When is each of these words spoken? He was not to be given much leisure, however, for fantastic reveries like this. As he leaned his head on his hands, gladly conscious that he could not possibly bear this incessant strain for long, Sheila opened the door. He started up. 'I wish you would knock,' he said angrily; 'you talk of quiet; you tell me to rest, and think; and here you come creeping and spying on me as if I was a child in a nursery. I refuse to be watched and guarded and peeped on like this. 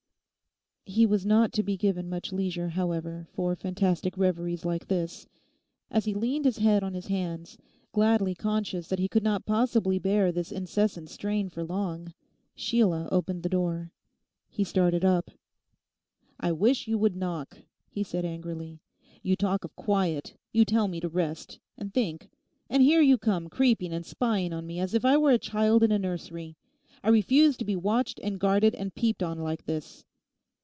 He 0.83 1.05
was 1.05 1.25
not 1.25 1.53
to 1.53 1.63
be 1.63 1.77
given 1.77 2.09
much 2.09 2.33
leisure, 2.33 2.67
however, 2.69 3.25
for 3.31 3.55
fantastic 3.55 4.17
reveries 4.17 4.65
like 4.65 4.87
this. 4.89 5.25
As 5.89 6.03
he 6.03 6.13
leaned 6.13 6.43
his 6.43 6.57
head 6.57 6.83
on 6.83 6.95
his 6.95 7.07
hands, 7.07 7.57
gladly 7.93 8.35
conscious 8.35 8.89
that 8.89 8.99
he 8.99 9.07
could 9.07 9.23
not 9.23 9.45
possibly 9.45 9.99
bear 9.99 10.31
this 10.33 10.51
incessant 10.51 11.09
strain 11.09 11.47
for 11.47 11.63
long, 11.63 12.13
Sheila 12.55 13.07
opened 13.09 13.43
the 13.43 13.47
door. 13.47 13.93
He 14.49 14.65
started 14.65 15.05
up. 15.05 15.31
'I 16.41 16.51
wish 16.53 16.87
you 16.89 16.97
would 16.97 17.15
knock,' 17.15 17.59
he 17.87 18.03
said 18.03 18.25
angrily; 18.25 18.81
'you 19.23 19.37
talk 19.37 19.63
of 19.63 19.73
quiet; 19.77 20.33
you 20.51 20.65
tell 20.65 20.89
me 20.89 20.99
to 20.99 21.07
rest, 21.07 21.57
and 21.77 21.93
think; 21.93 22.27
and 22.69 22.83
here 22.83 23.01
you 23.01 23.17
come 23.17 23.47
creeping 23.47 23.93
and 23.93 24.05
spying 24.05 24.51
on 24.51 24.67
me 24.67 24.77
as 24.77 24.93
if 24.93 25.05
I 25.05 25.15
was 25.15 25.35
a 25.35 25.39
child 25.39 25.83
in 25.83 25.91
a 25.93 25.99
nursery. 25.99 26.57
I 27.01 27.07
refuse 27.09 27.55
to 27.57 27.65
be 27.65 27.77
watched 27.77 28.19
and 28.21 28.37
guarded 28.37 28.75
and 28.75 28.93
peeped 28.93 29.23
on 29.23 29.39
like 29.39 29.63
this. 29.65 30.03